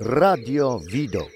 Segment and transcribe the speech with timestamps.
[0.00, 1.30] Radio Widok.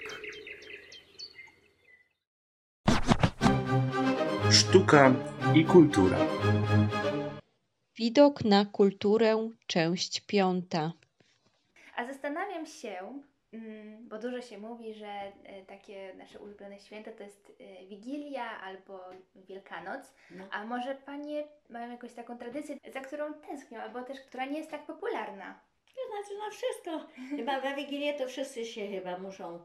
[4.50, 5.14] Sztuka
[5.54, 6.18] i kultura.
[7.96, 10.92] Widok na kulturę, część piąta.
[11.96, 13.20] A zastanawiam się,
[13.52, 15.32] mm, bo dużo się mówi, że e,
[15.66, 19.00] takie nasze ulubione święto to jest e, Wigilia albo
[19.34, 20.44] Wielkanoc, No.
[20.50, 24.70] a może Panie mają jakąś taką tradycję, za którą tęsknią, albo też która nie jest
[24.70, 25.60] tak popularna?
[26.00, 27.14] To znaczy, no wszystko.
[27.36, 29.58] Chyba na Wigilię to wszyscy się chyba muszą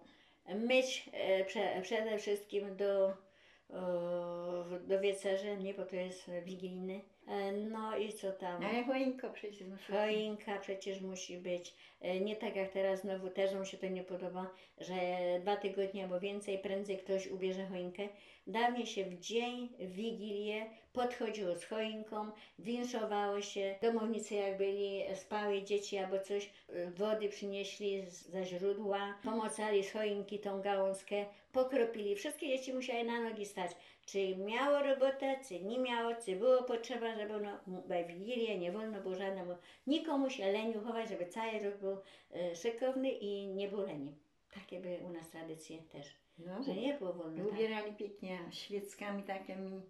[0.55, 7.01] myć e, prze, przede wszystkim do, e, do wieczerzy, nie, bo to jest wigilijny.
[7.27, 8.65] E, no i co tam?
[8.65, 11.73] Ale choinko przecież musi Choinka przecież musi być.
[12.01, 14.93] E, Nie tak jak teraz znowu też mi się to nie podoba, że
[15.41, 18.09] dwa tygodnie albo więcej prędzej ktoś ubierze choinkę.
[18.47, 20.65] Dawniej się w dzień, w Wigilię
[20.95, 28.05] podchodziło z choinką, winszowało się, domownicy jak byli, spały dzieci albo coś, e, wody przynieśli
[28.09, 32.15] ze źródła, pomocali z choinki tą gałązkę, pokropili.
[32.15, 33.71] Wszystkie dzieci musiały na nogi stać.
[34.05, 39.01] Czy miało robotę, czy nie miało, czy było potrzeba, żeby no, we Wigilię nie wolno
[39.01, 39.55] było żadnemu,
[39.87, 41.97] nikomu się leniu chować, żeby cały rok był
[42.33, 44.15] e, szykowny i nie był leniem.
[44.55, 46.07] Takie były u nas tradycje też,
[46.37, 47.43] No, że nie było wolno.
[47.45, 47.53] Tak.
[47.53, 49.81] ubierali pięknie świeckami takimi,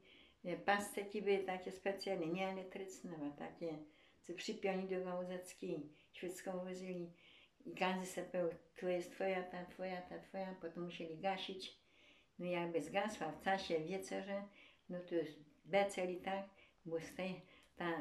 [1.45, 3.77] takie specjalne, nie elektryczne, bo takie,
[4.21, 7.11] co przypiąli do gałązecki, świecką wozili
[7.65, 11.77] i sobie powiedział, tu jest twoja, ta twoja, ta twoja, potem musieli gasić.
[12.39, 14.43] No jakby zgasła w czasie wieczerze,
[14.89, 15.27] no to już
[15.65, 16.49] becel i tak,
[16.85, 17.41] bo z tej,
[17.75, 17.91] ta,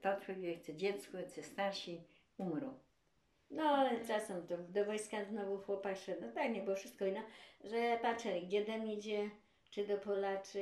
[0.00, 2.02] to człowiek, co dziecko, co starsi,
[2.38, 2.78] umrą.
[3.50, 7.22] No, ale czasem to do wojska znowu chłopak szedł, no tak, nie było wszystko inne,
[7.64, 9.30] że patrzyli, gdzie dem idzie,
[9.70, 10.60] czy do pola, czy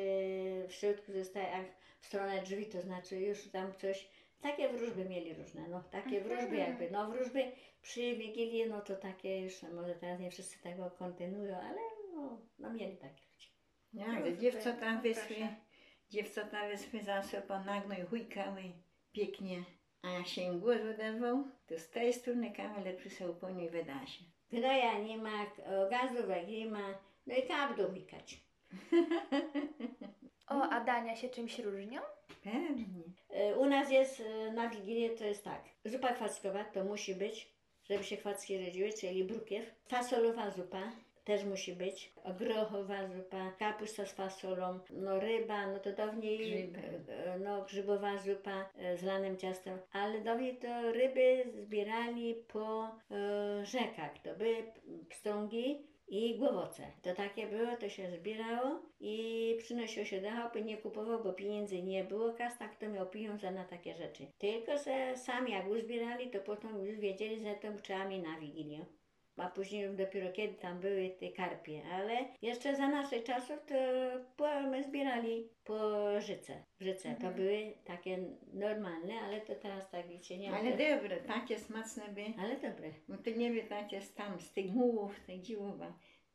[0.68, 1.64] w środku zostaje,
[2.00, 4.08] w stronę drzwi, to znaczy już tam coś,
[4.42, 9.40] takie wróżby mieli różne, no, takie wróżby jakby, no wróżby przy Wigilii, no to takie
[9.40, 11.80] już, no, może teraz nie wszyscy tego kontynuują, ale
[12.14, 13.48] no, no mieli takie ludzie.
[13.92, 15.54] Jak, No, że dziewczęta super, wyszły, proszę.
[16.10, 18.62] dziewczęta wyszły za sobą nagnoj hujkały
[19.12, 19.64] pięknie,
[20.02, 24.06] a jak się im głos odezwał, to z tej strony kameler przysłał po niej wyda
[24.06, 24.24] się.
[24.50, 25.46] Gnoja nie ma,
[25.90, 28.47] gazówek nie ma, no i kabdu wykać.
[30.48, 32.00] O, a dania się czymś różnią?
[32.44, 33.02] Pewnie.
[33.30, 35.64] E, U nas jest e, na Wigilię to jest tak.
[35.84, 37.52] Zupa kwackowa to musi być,
[37.90, 39.74] żeby się kwacki rodziły, czyli brukiew.
[39.88, 40.82] Fasolowa zupa
[41.24, 42.12] też musi być.
[42.38, 47.12] Grochowa zupa, kapusta z fasolą, no ryba, no to dawniej Grzyby.
[47.12, 54.18] e, no grzybowa zupa z lanym ciastem, ale dawniej to ryby zbierali po e, rzekach.
[54.22, 54.56] To były
[55.08, 56.82] pstrągi i głowoce.
[57.02, 61.82] To takie było, to się zbierało i przynosiło się do chałupy, nie kupował, bo pieniędzy
[61.82, 64.26] nie było, kas tak to miał pieniądze na takie rzeczy.
[64.38, 68.84] Tylko, że sami jak uzbierali, to potem już wiedzieli, że to trzeba mi na Wigilię.
[69.40, 73.74] A później już dopiero kiedy tam były te karpie, ale jeszcze za naszych czasów to
[74.36, 75.80] po, my zbierali po
[76.20, 76.64] życe.
[76.80, 78.18] Życe to były takie
[78.52, 80.56] normalne, ale to teraz tak wiecie, nie ma.
[80.58, 82.24] Ale dobre, takie smaczne by.
[82.40, 82.90] ale dobre.
[83.08, 85.78] Bo to nie wie takie z tam, z tych mułów, tych dziłów,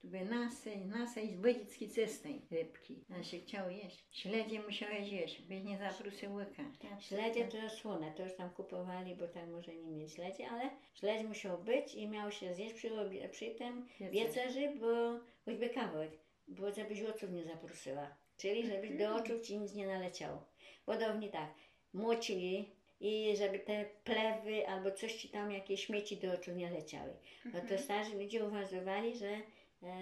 [0.04, 3.06] tu by nasej, nasej z bodzicki cystej rybki.
[3.20, 4.06] A się chciało jeść.
[4.12, 6.64] Śledzie musiałeś jeść, byś nie zaprosił łyka.
[7.00, 11.28] Śledzie to słone, to już tam kupowali, bo tak może nie mieć śledzie, ale śledź
[11.28, 12.90] musiał być i miał się zjeść przy,
[13.32, 16.12] przy tym wieczerzy, bo choćby kawałek,
[16.48, 18.16] bo żebyś oców nie zaprosiła.
[18.38, 20.46] Czyli żebyś do oczu ci nic nie naleciało.
[20.86, 21.54] Podobnie tak,
[21.94, 27.14] młocili i żeby te plewy albo coś ci tam, jakieś śmieci do oczu nie leciały.
[27.46, 29.42] No to starzy ludzie uważali, że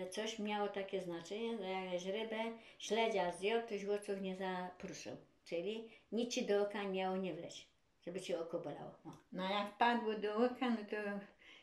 [0.09, 1.69] coś miało takie znaczenie, że
[2.09, 5.17] jak rybę, śledzia zjadł, to żłoców nie zapruszył.
[5.45, 7.67] Czyli nic ci do oka miało nie wleć,
[8.05, 8.91] żeby ci oko bolało.
[9.31, 9.49] No.
[9.49, 10.97] Jak padło do oka, no to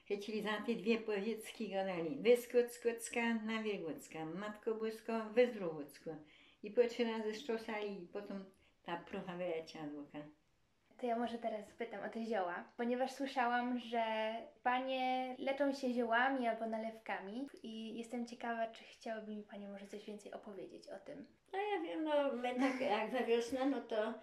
[0.04, 2.16] chcieli za te dwie powiedzki gadali.
[2.16, 6.10] Wyskocka na Wielgocka, Matko Bosko, Wyzdrowocko.
[6.62, 8.44] I po trzy razy szczosali i potem
[8.82, 10.18] ta prucha wyleciała z oka.
[11.00, 16.46] To ja może teraz spytam o te zioła, ponieważ słyszałam, że panie leczą się ziołami
[16.46, 21.26] albo nalewkami i jestem ciekawa, czy chciałaby mi pani może coś więcej opowiedzieć o tym.
[21.52, 24.14] No ja wiem, no my tak jak we wiosnę, no to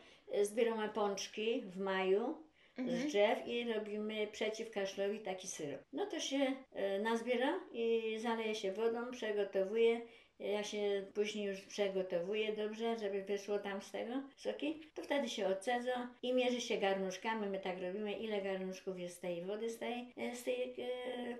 [0.44, 2.46] zbieramy pączki w maju
[2.78, 5.82] z drzew i robimy przeciw kaszlowi taki syrop.
[5.94, 10.02] No to się e, nazbiera i zaleje się wodą, przegotowuje.
[10.40, 14.80] Ja się później już przegotowuję dobrze, żeby wyszło tam z tego soki.
[14.96, 17.48] To wtedy się odcedza i mierzy się garnuszkami.
[17.48, 20.84] My tak robimy, ile garnuszków jest z tej wody, z, tej, z tych e,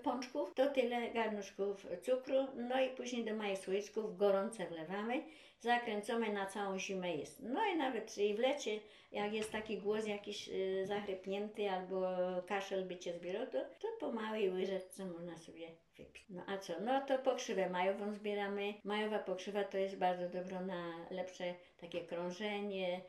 [0.06, 2.46] pączków, to tyle garnuszków cukru.
[2.56, 5.22] No i później do małych słoiczków gorące wlewamy
[5.60, 7.42] zakręcone na całą zimę jest.
[7.42, 8.80] No i nawet i w lecie,
[9.12, 12.06] jak jest taki głos jakiś y, zachrypnięty albo
[12.46, 15.68] kaszel by cię zbierał, to, to po małej łyżeczce można sobie
[15.98, 16.24] wypić.
[16.30, 16.72] No a co?
[16.80, 18.74] No to pokrzywę majową zbieramy.
[18.84, 23.00] Majowa pokrzywa to jest bardzo dobro na lepsze takie krążenie,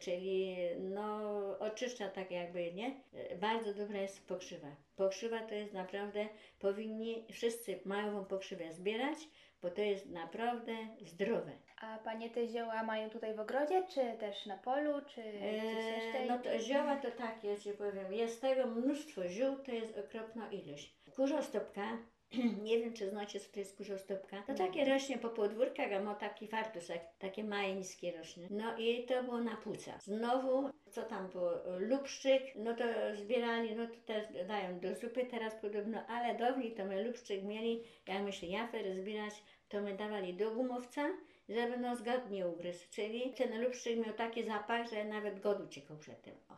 [0.00, 2.88] czyli no oczyszcza tak jakby, nie?
[3.32, 4.68] Y, Bardzo dobra jest pokrzywa.
[4.96, 6.28] Pokrzywa to jest naprawdę,
[6.58, 9.18] powinni wszyscy majową pokrzywę zbierać,
[9.62, 10.72] bo to jest naprawdę
[11.06, 11.52] zdrowe.
[11.80, 16.26] A panie te zioła mają tutaj w ogrodzie, czy też na polu, czy gdzieś jeszcze?
[16.28, 20.50] No to zioła to tak, ja Ci powiem, jest tego mnóstwo ziół, to jest okropna
[20.50, 20.94] ilość.
[21.16, 21.98] Kurzostopka,
[22.62, 26.14] nie wiem czy znacie co to jest kurzostopka, to takie rośnie po podwórkach, a ma
[26.14, 28.46] taki fartusek, takie małe niskie rośnie.
[28.50, 29.98] No i to było na płuca.
[29.98, 32.84] Znowu, co tam było, lubszczyk, no to
[33.14, 37.82] zbierali, no to też dają do zupy teraz podobno, ale dawniej to my lubszczyk mieli,
[38.06, 39.34] jak myślę, jafer zbierać,
[39.68, 41.10] to my dawali do gumowca,
[41.48, 46.22] żeby no zgodnie ugryzł, czyli ten lubszczyk miał taki zapach, że nawet god uciekał przed
[46.22, 46.34] tym.
[46.48, 46.54] O.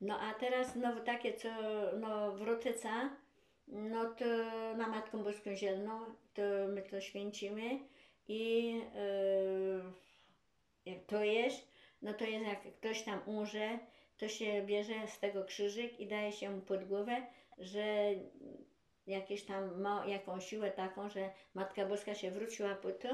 [0.00, 1.48] No a teraz znowu takie, co
[2.00, 3.10] no wrotyca,
[3.72, 4.24] no to
[4.76, 7.78] na Matką Boską Zielną, to my to święcimy
[8.28, 9.82] i yy,
[10.86, 11.68] jak to jest,
[12.02, 13.78] no to jest jak ktoś tam umrze,
[14.16, 17.26] to się bierze z tego krzyżyk i daje się mu pod głowę,
[17.58, 17.84] że
[19.06, 23.08] jakieś tam ma jakąś siłę taką, że Matka Boska się wróciła po to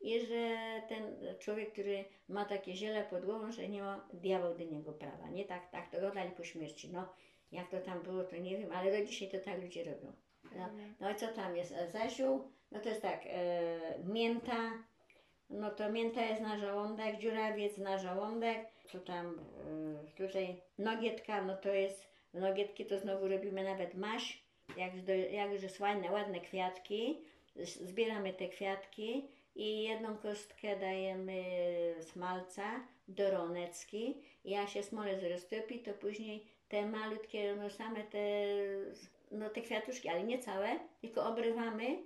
[0.00, 0.56] i że
[0.88, 5.28] ten człowiek, który ma takie ziele pod głową, że nie ma diabeł do niego prawa.
[5.28, 6.92] Nie tak, tak to go dali po śmierci.
[6.92, 7.08] No,
[7.52, 10.12] jak to tam było, to nie wiem, ale do dzisiaj to tak ludzie robią.
[10.56, 10.68] No,
[11.00, 11.72] no i co tam jest?
[11.72, 14.70] E, Zasiu, no to jest tak, e, mięta,
[15.50, 21.56] no to mięta jest na żołądek, dziurawiec na żołądek, co tam e, tutaj, nogietka, no
[21.56, 24.42] to jest, nogietki to znowu robimy nawet maś,
[24.76, 27.24] jak, do, jak już jest ładne, ładne kwiatki,
[27.64, 31.44] zbieramy te kwiatki i jedną kostkę dajemy
[32.00, 34.22] smalca do ronecki.
[34.44, 38.46] Jak się smolec roztopi, to później te malutkie, no same te,
[39.30, 42.02] no te kwiatuszki, ale nie całe, tylko obrywamy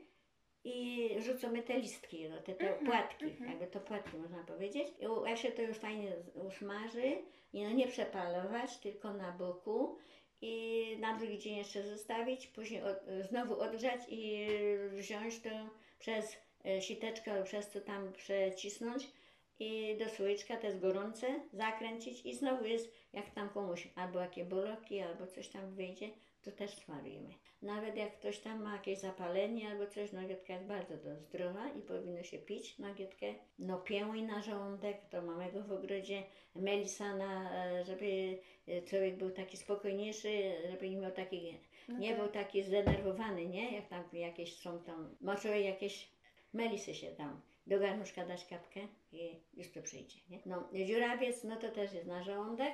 [0.64, 4.88] i rzucamy te listki, no te, te płatki, jakby to płatki można powiedzieć.
[5.00, 7.16] I jak się to już fajnie usmaży
[7.52, 9.98] i no nie przepalować, tylko na boku
[10.40, 12.98] i na drugi dzień jeszcze zostawić, później od,
[13.28, 14.46] znowu odgrzać i
[14.90, 15.50] wziąć to
[15.98, 19.08] przez e, siteczkę przez co tam przecisnąć
[19.58, 25.00] i do słoiczka, jest gorące, zakręcić i znowu jest, jak tam komuś albo jakie boloki,
[25.00, 26.10] albo coś tam wyjdzie,
[26.42, 27.28] to też smarujemy.
[27.62, 31.82] Nawet jak ktoś tam ma jakieś zapalenie albo coś, nogietka jest bardzo do zdrowa i
[31.82, 33.26] powinno się pić nogietkę.
[33.58, 36.22] No pięłuj na żołądek, to mamy go w ogrodzie,
[36.54, 38.38] melisa na, e, żeby
[38.68, 41.58] e, człowiek był taki spokojniejszy, żeby nie miał taki,
[41.88, 43.74] nie był taki zdenerwowany, nie?
[43.76, 46.10] Jak tam jakieś są tam, może jakieś
[46.52, 48.80] melisy się tam do garnuszka dać kapkę
[49.12, 50.40] i już to przyjdzie, nie?
[50.46, 52.72] No, dziurawiec, no to też jest na żołądek.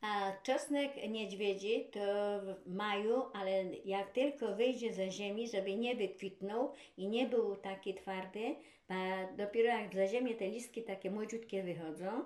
[0.00, 2.00] A czosnek niedźwiedzi to
[2.40, 7.94] w maju, ale jak tylko wyjdzie ze ziemi, żeby nie wykwitnął i nie był taki
[7.94, 8.56] twardy,
[8.88, 12.24] a dopiero jak za ziemię te listki takie młodziutkie wychodzą,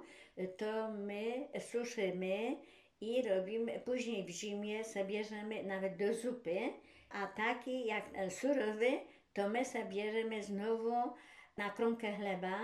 [0.56, 2.56] to my suszymy
[3.00, 6.58] i robimy, później w zimie sobie bierzemy nawet do zupy,
[7.11, 8.90] a taki jak surowy,
[9.35, 10.93] to my sobie bierzemy znowu
[11.58, 12.58] na kromkę chleba.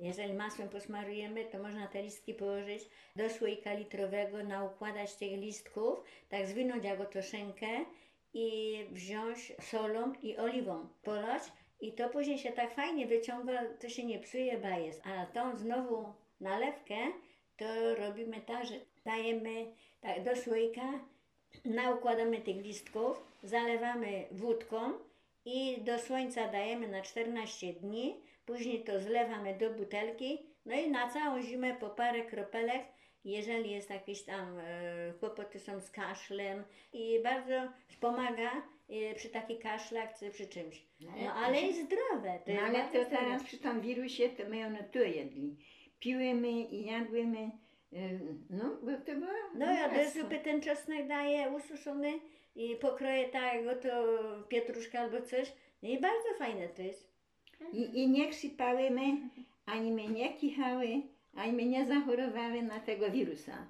[0.00, 6.46] Jeżeli masłem posmarujemy, to można te listki położyć do słoika litrowego, naukładać tych listków, tak
[6.46, 7.68] zwinąć jak oto szynkę
[8.34, 11.42] i wziąć solą i oliwą polać
[11.80, 15.02] i to później się tak fajnie wyciąga, to się nie psuje, ba jest.
[15.06, 16.04] A tą znowu
[16.40, 16.96] nalewkę
[17.56, 19.66] to robimy tak, że dajemy
[20.00, 21.00] tak, do słoika,
[21.64, 24.92] naukładamy tych listków, zalewamy wódką
[25.44, 31.08] i do słońca dajemy na 14 dni, później to zlewamy do butelki, no i na
[31.10, 32.82] całą zimę po parę kropelek,
[33.24, 38.50] jeżeli jest jakieś tam e, kłopoty są z kaszlem i bardzo wspomaga
[38.90, 40.86] e, przy takich kaszlach czy przy czymś.
[41.00, 42.38] No ale i zdrowe.
[42.46, 43.16] To No jest ale bardzo to zdrowe.
[43.24, 45.56] teraz przy tym wirusie to my ono to jedli.
[46.00, 47.50] Piłymy i jadłymy.
[47.92, 48.20] y,
[48.50, 49.32] No, bo to było.
[49.54, 52.12] No ja do zupy ten czosnek daję ususzony
[52.56, 53.88] i pokroję tak, jak to
[54.48, 55.52] pietruszka albo coś.
[55.82, 57.13] No i bardzo fajne to jest.
[57.72, 59.02] I, I nie krzypałymy,
[59.66, 61.02] ani my nie kichały,
[61.34, 63.66] ani my nie zachorowały na tego wirusa.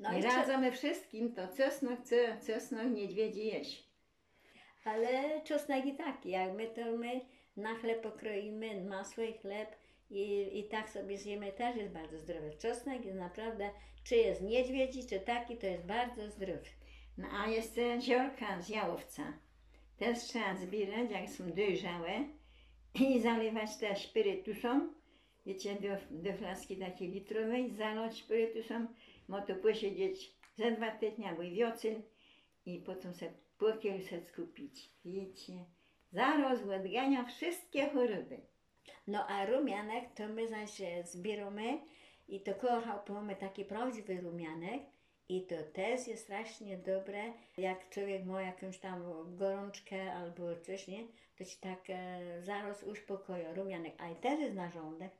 [0.00, 2.16] No I radzamy wszystkim to czosnek, co
[2.52, 3.90] czosnek niedźwiedzi jeść.
[4.84, 7.20] Ale czosnek i taki, jak my to my
[7.56, 9.76] na chleb pokroimy, masło i chleb
[10.10, 12.50] i, i tak sobie zjemy, też jest bardzo zdrowy.
[12.62, 13.70] Czosnek jest naprawdę,
[14.04, 16.68] czy jest niedźwiedzi, czy taki, to jest bardzo zdrowy.
[17.18, 19.22] No a jeszcze ziorka z jałowca.
[19.98, 22.24] Też trzeba zbierać, jak są dojrzałe
[22.94, 25.00] i zalewać też spirytusem
[25.46, 28.88] wiecie, do, do flaski takiej litrowej, zalać spirytusem,
[29.28, 32.02] mo to posiedzieć ze dwa tygodnie albo i wiocyn
[32.66, 34.90] i potem sobie po kieliszek kupić.
[35.04, 35.64] Wiecie,
[36.12, 38.40] zaraz odgania wszystkie choroby.
[39.06, 41.78] No a rumianek to my zaś e, zbieramy
[42.28, 42.52] i to
[43.08, 44.82] mamy taki prawdziwy rumianek
[45.36, 49.02] i to też jest strasznie dobre, jak człowiek ma jakąś tam
[49.36, 51.04] gorączkę albo coś, nie?
[51.38, 55.10] To ci tak e, zaraz uspokoi rumianek, a i też jest na żołądek.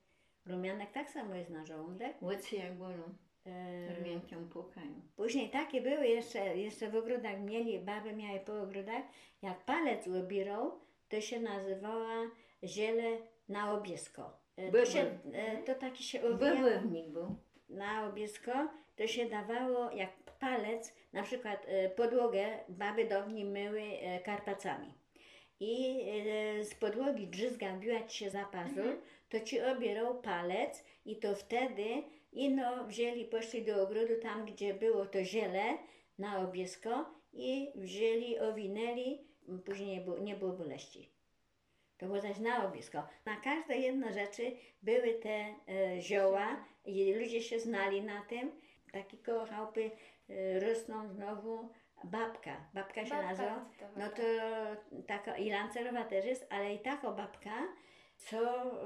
[0.46, 2.22] Rumianek tak samo jest na żołądek.
[2.22, 3.14] Łocy jak bolą,
[3.46, 5.00] E, rumiankiem pukają.
[5.16, 9.02] Później takie były jeszcze, jeszcze w ogrodach mieli, baby miały po ogrodach,
[9.42, 12.30] jak palec obierał, to się nazywała
[12.64, 14.36] ziele na obiesko.
[14.56, 17.36] E, To, się, e, to taki się Bobownik był.
[17.68, 18.52] na obiesko,
[19.00, 24.94] to się dawało jak palec, na przykład e, podłogę baby dawniej myły e, karpacami.
[25.60, 31.16] I e, z podłogi drzyzga biła ci się za pazur, to ci obierał palec i
[31.16, 32.02] to wtedy
[32.32, 35.78] ino wzięli, poszli do ogrodu tam, gdzie było to ziele
[36.18, 39.18] na obiesko i wzięli, owinęli,
[39.64, 41.10] później nie było, nie było boleści.
[41.98, 43.02] To było zaś na obiesko.
[43.24, 44.52] Na każde jedno rzeczy
[44.82, 48.50] były te e, zioła i ludzie się znali na tym.
[48.92, 49.90] Taki koło chałupy
[50.28, 51.68] e, rosną znowu
[52.04, 52.68] babka.
[52.74, 53.70] Babka się Babka nazywa.
[53.96, 54.16] No tak.
[54.16, 54.22] to
[55.06, 57.68] taka i lancerowa też jest, ale i taka babka,
[58.16, 58.38] co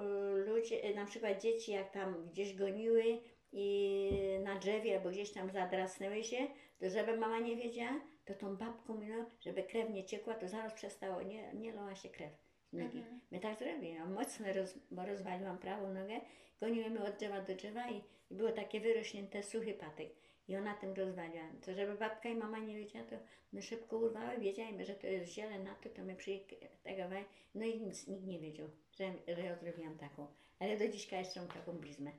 [0.02, 3.20] y, ludzie, y, na przykład dzieci jak tam gdzieś goniły
[3.52, 4.10] i
[4.44, 6.46] na drzewie albo gdzieś tam zadrasnęły się,
[6.80, 10.74] to żeby mama nie wiedziała, to tą babką, no, żeby krew nie ciekła, to zaraz
[10.74, 12.43] przestało, nie, nie lała się krew
[12.74, 12.98] nogi.
[12.98, 13.20] Mhm.
[13.30, 16.20] My tak zrobiłam, mocno roz, bo rozwaliłam prawą nogę,
[16.60, 20.08] goniłymy od drzewa do drzewa i, i było takie wyrośnięte suchy patyk.
[20.48, 21.44] I ona tym rozwaliła.
[21.64, 23.16] To żeby babka i mama nie wiedziała, to
[23.52, 27.24] my szybko urwały, wiedzieliśmy, że to jest ziele na to, to my przyjechali.
[27.54, 30.26] No i nic, nikt nie wiedział, że, że ja zrobiłam taką.
[30.58, 32.10] Ale do dzisiaj jeszcze mam taką blizmę.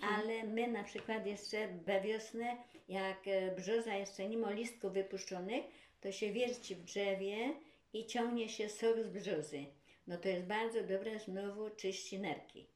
[0.00, 2.56] Ale my na przykład jeszcze we wiosnę,
[2.88, 5.64] jak e, brzoza jeszcze nie ma listków wypuszczonych,
[6.00, 7.54] to się wierci w drzewie
[7.92, 9.64] i ciągnie się sok z brzozy.
[10.06, 12.66] No to jest bardzo dobre, znowu czyści nerki.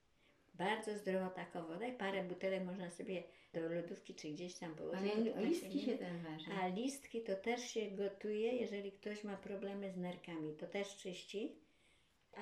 [0.54, 5.12] Bardzo zdrowa taka woda i parę butelek można sobie do lodówki czy gdzieś tam położyć.
[5.16, 6.50] Ale tak listki się tam waży.
[6.62, 11.56] a listki to też się gotuje, jeżeli ktoś ma problemy z nerkami, to też czyści.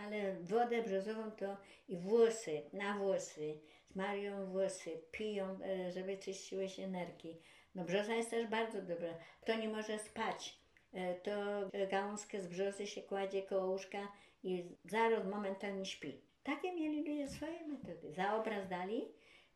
[0.04, 1.56] Ale wodę brzozową to
[1.88, 3.58] i włosy, na włosy,
[3.92, 7.36] smarują włosy, piją, e, żeby czyściły się nerki.
[7.74, 9.18] No brzoza jest też bardzo dobra.
[9.40, 10.58] Kto nie może spać,
[10.92, 11.32] e, to
[11.90, 14.08] gałązkę z brzozy się kładzie koło łóżka
[14.46, 16.20] i zaraz momentalnie śpi.
[16.42, 18.12] Takie mieli ludzie swoje metody.
[18.12, 19.08] Za obraz dali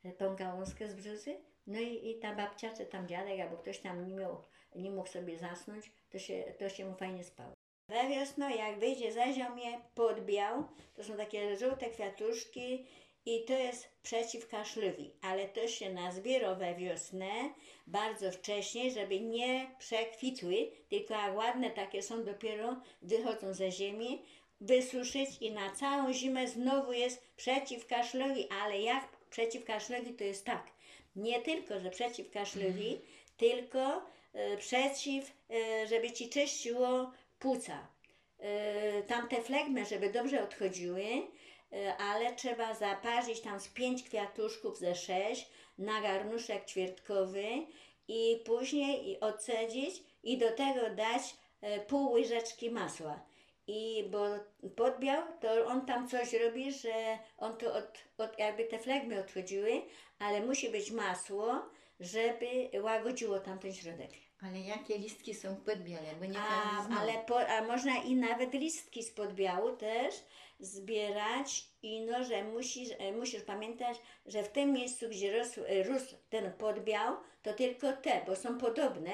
[0.05, 3.79] e, tą gałązkę z brzozy, no i, i ta babcia, czy tam dziadek, albo ktoś
[3.79, 4.45] tam nie, miał,
[4.77, 7.53] nie mógł sobie zasnąć, to się, to się mu fajnie spało.
[7.89, 12.87] We wiosno, jak wyjdzie za ziemię, podbiał, to są takie żółte kwiatuszki
[13.27, 17.31] i to jest przeciw kaszlowi, ale to się nazbiera we wiosnę
[17.87, 24.23] bardzo wcześnie, żeby nie przekwitły, tylko ładne takie są, dopiero wychodzą ze ziemi,
[24.61, 30.45] wysuszyć i na całą zimę znowu jest przeciw kaszlowi, ale jak przeciw kaszlowi to jest
[30.45, 30.71] tak,
[31.17, 33.01] nie tylko, że przeciw kaszlowi,
[33.37, 34.03] tylko
[34.33, 37.89] e, przeciw, e, żeby ci czyściło płuca.
[38.39, 41.05] E, tamte flegmy, żeby dobrze odchodziły,
[41.99, 45.47] ale trzeba zaparzyć tam z pięć kwiatuszków ze sześć
[45.79, 47.45] na garnuszek ćwiertkowy
[48.09, 51.23] i później i odcedzić i do tego dać
[51.87, 53.30] pół łyżeczki masła.
[53.71, 54.27] I bo
[54.77, 59.83] podbiał, to on tam coś robi, że on to od, od jakby te flegmy odchodziły,
[60.19, 61.63] ale musi być masło,
[62.01, 64.11] żeby łagodziło tamten środek.
[64.43, 69.03] Ale jakie listki są podbiele, bo nie A, ale po, a można i nawet listki
[69.03, 70.15] z podbiału też
[70.61, 73.97] zbierać i no, że musisz, e, musisz pamiętać,
[74.27, 78.59] że w tym miejscu, gdzie rósł, e, rósł ten podbiał, to tylko te, bo są
[78.59, 79.13] podobne,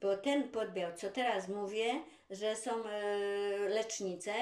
[0.00, 2.00] bo ten podbiał, co teraz mówię,
[2.30, 3.08] że są e,
[3.68, 4.32] lecznice,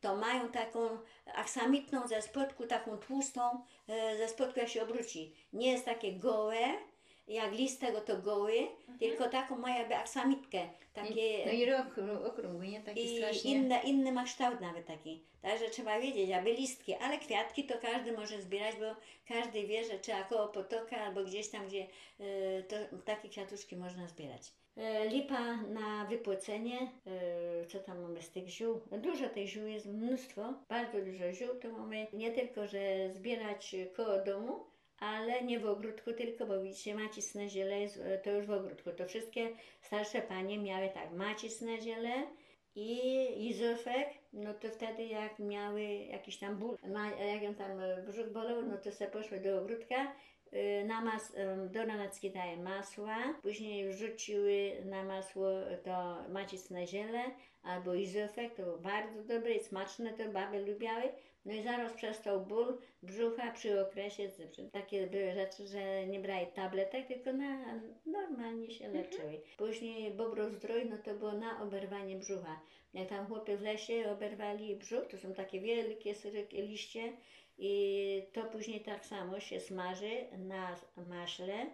[0.00, 0.88] to mają taką
[1.34, 3.42] aksamitną ze spodku, taką tłustą,
[3.88, 5.34] e, ze spodku jak się obróci.
[5.52, 6.58] Nie jest takie gołe,
[7.28, 8.52] jak list tego to goły,
[8.98, 10.68] tylko taką ma jakby aksamitkę.
[10.94, 11.86] Takie, No i rok,
[12.26, 13.50] okrągły, nie taki i strasznie.
[13.52, 15.22] inne, inny ma kształt nawet taki.
[15.42, 18.96] Także trzeba wiedzieć, aby listki, ale kwiatki to każdy może zbierać, bo
[19.28, 21.86] każdy wie, że trzeba koło potoka albo gdzieś tam, gdzie
[22.20, 24.52] e, to, takie kwiatuszki można zbierać.
[24.76, 28.80] E, lipa na wypłocenie, e, co tam mamy z tych ziół?
[28.92, 34.18] Dużo tych ziół jest, mnóstwo, bardzo dużo ziół, to mamy nie tylko, że zbierać koło
[34.18, 34.64] domu,
[34.98, 38.90] ale nie w ogródku tylko, bo widzicie, macisne ziele e, to już w ogródku.
[38.90, 39.48] To wszystkie
[39.80, 42.12] starsze panie miały tak, macisne ziele
[42.76, 46.76] I izofek, no to wtedy jak miały jakiś tam ból,
[47.32, 47.70] jak ją tam
[48.06, 50.14] brzuch bolał, no to se poszły do ogródka,
[50.84, 55.48] na mas, em, do ranacki daje masła, później wrzuciły na masło
[55.84, 57.22] to macicne ziele
[57.62, 61.02] albo izofek, to było bardzo dobre i smaczne, to baby lubiały.
[61.44, 64.28] No i zaraz przestał ból brzucha przy okresie,
[64.72, 69.40] takie były rzeczy, że nie brali tabletek, tylko na, normalnie się leczyły.
[69.56, 72.60] Później bobrozdrój, no to było na oberwanie brzucha.
[72.94, 76.14] Jak tam chłopy w lesie oberwali brzuch, to są takie wielkie
[76.52, 77.12] liście
[77.58, 80.76] i to później tak samo się smaży na
[81.08, 81.66] maśle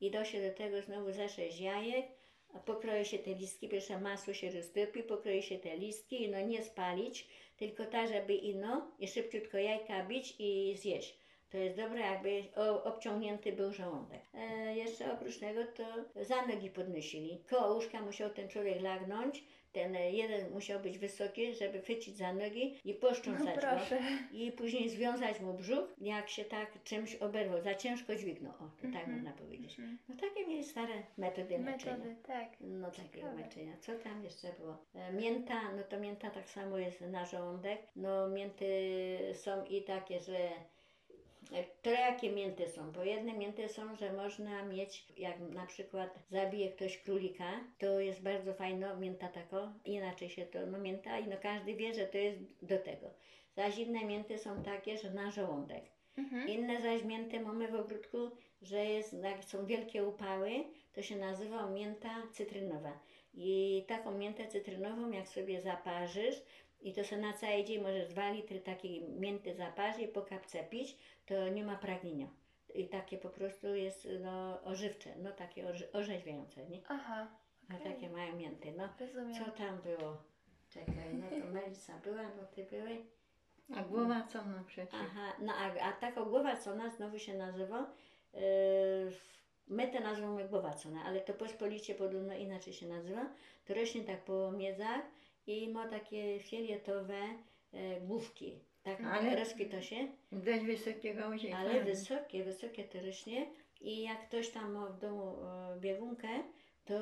[0.00, 2.06] i do się do tego znowu za sześć jajek,
[2.54, 6.40] a pokroi się te listki, pierwsze masło się roztopi, pokroi się te listki i no
[6.40, 11.19] nie spalić, tylko tak, żeby ino i szybciutko jajka bić i zjeść.
[11.50, 12.42] To jest dobre, jakby
[12.84, 14.20] obciągnięty był żołądek.
[14.34, 15.84] E, jeszcze oprócz tego to
[16.24, 17.38] za nogi podnosili.
[17.50, 22.32] Koło łóżka musiał ten człowiek lagnąć, ten e, jeden musiał być wysoki, żeby chwycić za
[22.32, 23.60] nogi i No poszcząsać go.
[23.60, 23.98] proszę.
[24.32, 28.52] I później związać mu brzuch, jak się tak czymś oberwał, za ciężko dźwignął.
[28.52, 29.12] O, to tak Mhm.
[29.12, 29.78] można powiedzieć.
[29.78, 29.98] Mhm.
[30.08, 31.96] No takie mieli stare metody leczenia.
[31.96, 32.48] Metody, tak.
[32.60, 33.36] No takie Ciekawe.
[33.42, 33.76] leczenia.
[33.80, 34.76] Co tam jeszcze było?
[34.94, 37.80] E, Mięta, no to mięta tak samo jest na żołądek.
[37.96, 38.66] No mięty
[39.34, 40.38] są i takie, że
[41.82, 42.92] to jakie mięty są?
[42.92, 48.22] Bo jedne mięty są, że można mieć, jak na przykład zabije ktoś królika, to jest
[48.22, 52.18] bardzo fajna mięta tako, inaczej się to, no mięta i no każdy wie, że to
[52.18, 53.10] jest do tego.
[53.56, 55.84] Zaś inne mięty są takie, że na żołądek.
[56.18, 56.48] Mhm.
[56.48, 58.30] Inne zaś mięty mamy w ogródku,
[58.62, 60.50] że jest, jak są wielkie upały,
[60.92, 63.00] to się nazywa mięta cytrynowa.
[63.34, 66.42] I taką miętę cytrynową, jak sobie zaparzysz,
[66.82, 70.64] i to sobie na cały dzień możesz dwa litry takiej mięty zaparzyć i po kapce
[70.64, 70.96] pić,
[71.30, 72.26] to nie ma pragnienia.
[72.74, 76.80] I takie po prostu jest no, ożywcze, no takie orze- orzeźwiające, nie?
[76.88, 77.26] Aha,
[77.70, 77.92] A okej.
[77.92, 78.72] takie mają mięty.
[78.72, 79.44] No, rozumiem.
[79.44, 80.16] co tam było?
[80.68, 83.04] Czekaj, no to Melisa była, no ty były.
[83.76, 85.00] A głowa co na przecież?
[85.02, 87.92] Aha, no a, a taka głowacona znowu się nazywa,
[88.34, 88.40] yy,
[89.68, 93.26] my to nazywamy głowacona, ale to pospolicie podobno inaczej się nazywa.
[93.64, 95.02] To rośnie tak po miedzach
[95.46, 97.18] i ma takie fioletowe
[97.72, 98.60] e, główki.
[98.82, 99.96] Tak Ale- rozkwita się,
[100.32, 100.64] Dość
[101.28, 101.56] łozieka.
[101.58, 103.46] ale wysokie, wysokie to rośnie
[103.80, 106.28] i jak ktoś tam ma w domu e, biegunkę,
[106.84, 107.00] to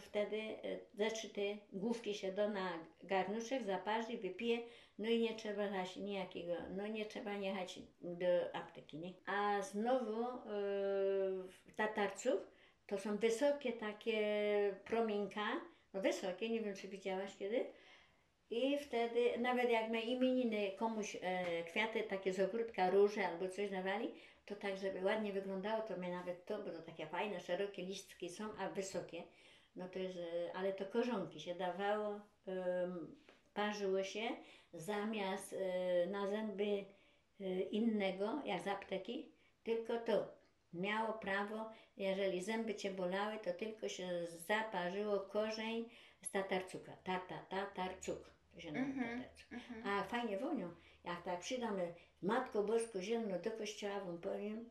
[0.00, 4.58] wtedy e, zacznie te główki się do na garnuszek, zaparzy, wypije,
[4.98, 9.12] no i nie trzeba dać nijakiego, no nie trzeba jechać do apteki, nie?
[9.26, 10.32] A znowu e,
[11.76, 12.40] tatarców
[12.86, 14.20] to są wysokie takie
[14.84, 15.60] promienka,
[15.94, 17.66] no wysokie, nie wiem czy widziałaś kiedy,
[18.50, 23.70] i wtedy, nawet jak my imieniny komuś e, kwiaty takie z ogródka, róże albo coś
[23.70, 24.08] dawali,
[24.46, 28.28] to tak, żeby ładnie wyglądało, to my nawet to, bo to takie fajne, szerokie listki
[28.28, 29.22] są, a wysokie,
[29.76, 33.16] no to jest, e, ale to korzonki się dawało, em,
[33.54, 34.28] parzyło się
[34.72, 36.84] zamiast e, na zęby
[37.40, 39.28] e, innego, jak z apteki,
[39.64, 40.28] tylko to
[40.74, 45.88] miało prawo, jeżeli zęby Cię bolały, to tylko się zaparzyło korzeń
[46.22, 49.20] z tatarcuka, tata, tatarcuk, to Mhm.
[49.22, 49.52] tatarcuk.
[49.52, 49.86] Mhm.
[49.88, 50.70] A fajnie wonią,
[51.04, 54.70] jak tak przydamy Matko Bosko Zielno do kościoła, wam powiem,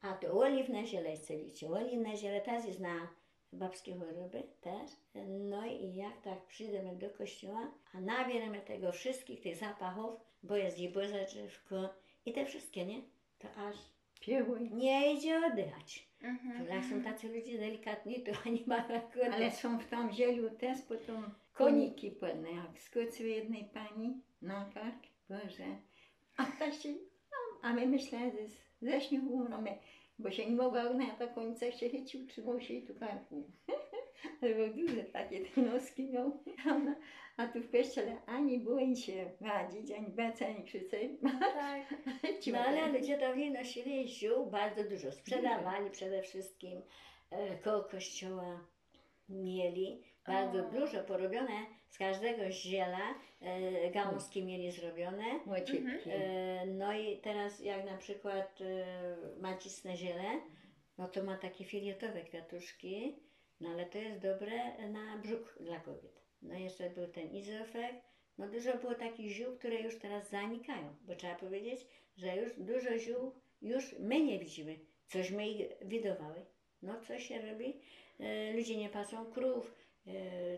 [0.00, 1.68] a to oliwne ziele celicie.
[1.70, 3.08] Oliwne ziele też jest na
[3.52, 4.90] babskie choroby też.
[5.28, 10.76] No i jak tak przyjdziemy do kościoła, a nabieramy tego wszystkich tych zapachów, bo jest
[10.76, 11.94] giboza drzewko
[12.26, 13.02] i te wszystkie, nie?
[13.38, 13.76] To aż
[14.20, 14.70] Piełuj.
[14.70, 16.08] nie idzie oddychać.
[16.22, 16.66] Mhm.
[16.66, 19.32] To jak są tacy ludzie delikatni, to oni mają akurat...
[19.34, 25.02] Ale są w tym zielu też potem koniki pełne, jak skoczyły jednej pani na kark,
[25.28, 25.76] Boże.
[26.36, 26.88] A ta się,
[27.30, 28.48] no, a my myśleli, że
[28.82, 29.64] ze śniegu umrą,
[30.18, 30.82] bo się nie mogła
[31.18, 33.50] ta końca się chycił, trzymał się i tu karku.
[34.42, 36.42] Ale był duże takie te noski miał.
[37.36, 41.12] A tu w kościele ani boi się wadzić, ani bać, ani krzyczeć.
[41.40, 41.94] Tak.
[42.52, 45.12] No ale ludzie dawniej nosili ziół bardzo dużo.
[45.12, 46.82] Sprzedawali przede wszystkim
[47.30, 48.60] e, koło kościoła.
[49.28, 53.14] Mieli bardzo dużo porobione z każdego ziela.
[53.40, 55.24] E, gałązki mieli zrobione.
[55.46, 56.10] Młociutki.
[56.10, 60.40] E, no i teraz jak na przykład e, macisne ziele,
[60.98, 63.16] no to ma takie filietowe kwiatuszki,
[63.60, 66.22] no ale to jest dobre na brzuch dla kobiet.
[66.42, 67.94] No jeszcze był ten izofek,
[68.38, 71.86] no dużo było takich ziół, które już teraz zanikają, bo trzeba powiedzieć,
[72.16, 76.46] że już dużo ziół już my nie widzimy, cośmy ich widowały.
[76.82, 77.80] No co się robi?
[78.20, 79.74] E, ludzie nie pasą krów,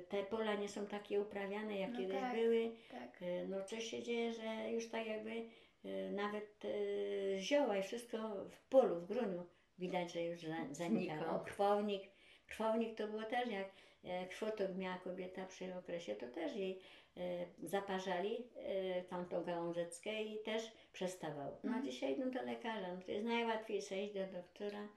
[0.09, 2.35] te pola nie są takie uprawiane, jak No kiedyś tak.
[2.35, 2.71] były.
[2.91, 3.23] Tak.
[3.23, 5.31] E, No coś się dzieje, że już tak jakby
[5.85, 6.63] e, nawet
[7.39, 8.19] zioła i wszystko
[8.51, 9.47] w polu, w gruniu
[9.79, 11.19] widać, że już za, zanikało.
[11.21, 11.37] Znika.
[11.37, 12.03] O, krwownik,
[12.47, 13.71] krwownik to było też jak
[14.05, 16.81] e, krwotok miała kobieta przy okresie, to też jej
[17.17, 21.51] e, zaparzali e, tamtą gałązeckę i też przestawało.
[21.65, 21.85] No a Mhm.
[21.85, 24.89] dzisiaj idą do lekarza, no to jest najłatwiejsze iść do doktora,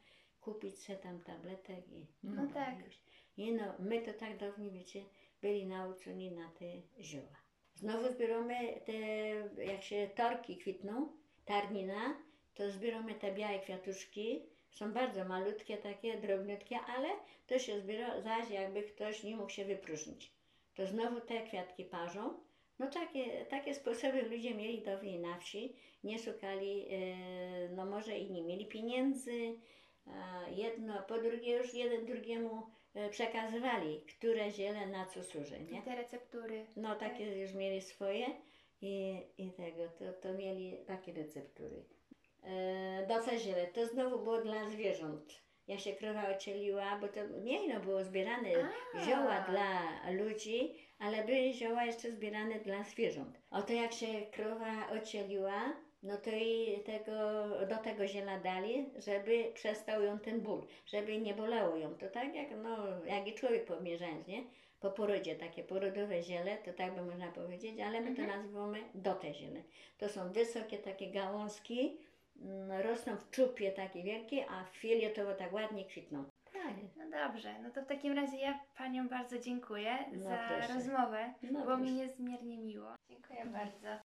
[0.41, 2.85] kupić se tam tabletek i No tak.
[2.85, 2.95] już.
[3.37, 5.05] Nie no, my to tak dawniej, wiecie,
[5.41, 6.65] byli nauczeni na te
[7.03, 7.43] zioła.
[7.75, 8.93] Znowu zbieramy te,
[9.63, 11.09] jak się torki kwitną,
[11.45, 12.17] tarnina,
[12.53, 14.45] to zbieramy te białe kwiatuszki.
[14.71, 17.09] Są bardzo malutkie, takie drobniutkie, ale
[17.47, 20.31] to się zbiera zaś jakby ktoś nie mógł się wypróżnić.
[20.75, 22.39] To znowu te kwiatki parzą.
[22.79, 25.75] No takie, takie sposoby ludzie mieli dawniej na wsi.
[26.03, 26.95] Nie szukali, e,
[27.69, 29.55] no może i nie mieli pieniędzy.
[30.51, 32.61] Jedno po drugie już jeden drugiemu
[33.10, 35.82] przekazywali, które ziele na co służy, I nie?
[35.82, 36.65] te receptury.
[36.75, 38.25] No takie już mieli swoje
[38.82, 41.84] i, i tego, to, to mieli takie receptury.
[42.43, 45.43] E, doce ziele, to znowu było dla zwierząt.
[45.67, 48.49] Jak się krowa ocieliła, bo to nie no było zbierane
[48.93, 49.06] A.
[49.06, 53.41] zioła dla ludzi, ale były zioła jeszcze zbierane dla zwierząt.
[53.51, 57.11] Oto jak się krowa ocieliła, no to i tego,
[57.69, 61.95] do tego ziela dali, żeby przestał ją ten ból, żeby nie bolało ją.
[61.95, 64.43] To tak jak, no, jak i człowiek pomierzając, nie?
[64.79, 68.39] Po porodzie takie porodowe ziele, to tak by można powiedzieć, ale my to Mhm.
[68.41, 69.61] nazywamy dote ziele.
[69.97, 71.97] To są wysokie takie gałązki,
[72.41, 76.23] mm, rosną w czupie takie wielkie, a fioletowo tak ładnie kwitną.
[76.53, 76.73] Tak.
[76.97, 80.73] No dobrze, no to w takim razie ja Panią bardzo dziękuję No za proszę.
[80.73, 81.33] rozmowę.
[81.41, 81.81] No Było proszę.
[81.83, 82.87] mi niezmiernie miło.
[83.09, 84.02] Dziękuję bardzo.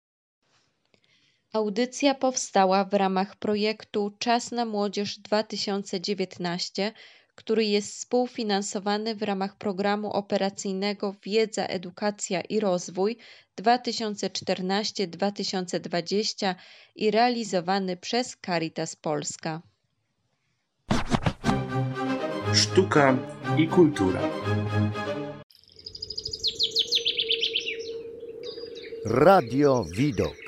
[1.54, 6.94] Audycja powstała w ramach projektu Czas na Młodzież 2019,
[7.36, 13.18] który jest współfinansowany w ramach programu operacyjnego Wiedza, Edukacja i Rozwój
[13.62, 16.56] 2014-2020
[16.96, 19.62] i realizowany przez Caritas Polska.
[22.54, 23.18] Sztuka
[23.58, 24.22] i kultura.
[29.06, 30.45] Radio Widok.